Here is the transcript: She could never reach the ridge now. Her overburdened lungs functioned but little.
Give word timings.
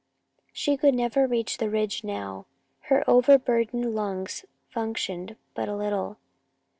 She 0.51 0.77
could 0.77 0.95
never 0.95 1.27
reach 1.27 1.59
the 1.59 1.69
ridge 1.69 2.03
now. 2.03 2.47
Her 2.89 3.03
overburdened 3.07 3.93
lungs 3.93 4.45
functioned 4.71 5.35
but 5.53 5.69
little. 5.69 6.17